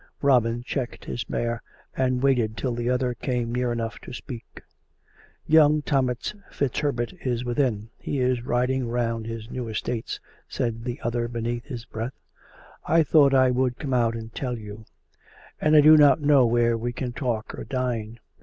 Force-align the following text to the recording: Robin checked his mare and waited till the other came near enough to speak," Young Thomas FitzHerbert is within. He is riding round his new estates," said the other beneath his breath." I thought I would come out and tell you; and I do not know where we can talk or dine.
Robin 0.23 0.63
checked 0.63 1.05
his 1.05 1.29
mare 1.29 1.61
and 1.95 2.23
waited 2.23 2.57
till 2.57 2.73
the 2.73 2.89
other 2.89 3.13
came 3.13 3.53
near 3.53 3.71
enough 3.71 3.99
to 3.99 4.11
speak," 4.11 4.63
Young 5.45 5.83
Thomas 5.83 6.33
FitzHerbert 6.49 7.13
is 7.23 7.45
within. 7.45 7.91
He 7.99 8.19
is 8.19 8.41
riding 8.43 8.87
round 8.87 9.27
his 9.27 9.51
new 9.51 9.67
estates," 9.69 10.19
said 10.47 10.85
the 10.85 10.99
other 11.03 11.27
beneath 11.27 11.65
his 11.65 11.85
breath." 11.85 12.19
I 12.87 13.03
thought 13.03 13.35
I 13.35 13.51
would 13.51 13.77
come 13.77 13.93
out 13.93 14.15
and 14.15 14.33
tell 14.33 14.57
you; 14.57 14.85
and 15.59 15.75
I 15.75 15.81
do 15.81 15.95
not 15.95 16.19
know 16.19 16.47
where 16.47 16.75
we 16.79 16.93
can 16.93 17.13
talk 17.13 17.53
or 17.53 17.63
dine. 17.63 18.19